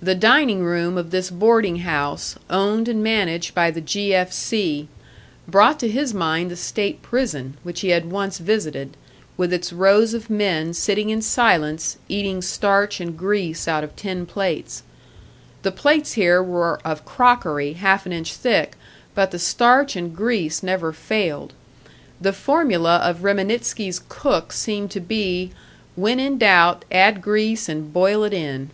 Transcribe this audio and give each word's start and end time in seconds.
The 0.00 0.14
dining 0.14 0.60
room 0.60 0.96
of 0.96 1.10
this 1.10 1.28
boarding 1.28 1.78
house, 1.78 2.36
owned 2.48 2.86
and 2.88 3.02
managed 3.02 3.52
by 3.52 3.72
the 3.72 3.80
G. 3.80 4.14
F. 4.14 4.30
C., 4.32 4.86
brought 5.48 5.80
to 5.80 5.88
his 5.88 6.14
mind 6.14 6.52
the 6.52 6.56
state 6.56 7.02
prison, 7.02 7.56
which 7.64 7.80
he 7.80 7.88
had 7.88 8.08
once 8.12 8.38
visited 8.38 8.96
with 9.36 9.52
its 9.52 9.72
rows 9.72 10.14
of 10.14 10.30
men 10.30 10.72
sitting 10.72 11.10
in 11.10 11.20
silence, 11.20 11.96
eating 12.08 12.42
starch 12.42 13.00
and 13.00 13.16
grease 13.18 13.66
out 13.66 13.82
of 13.82 13.96
tin 13.96 14.24
plates. 14.24 14.84
The 15.62 15.72
plates 15.72 16.12
here 16.12 16.40
were 16.40 16.78
of 16.84 17.04
crockery 17.04 17.72
half 17.72 18.06
an 18.06 18.12
inch 18.12 18.34
thick, 18.34 18.74
but 19.16 19.32
the 19.32 19.38
starch 19.40 19.96
and 19.96 20.14
grease 20.14 20.62
never 20.62 20.92
failed; 20.92 21.54
the 22.20 22.32
formula 22.32 22.98
of 22.98 23.24
Reminitsky's 23.24 24.00
cook 24.08 24.52
seemed 24.52 24.92
to 24.92 25.00
be, 25.00 25.50
When 25.96 26.20
in 26.20 26.38
doubt 26.38 26.84
add 26.92 27.20
grease, 27.20 27.68
and 27.68 27.92
boil 27.92 28.22
it 28.22 28.32
in. 28.32 28.70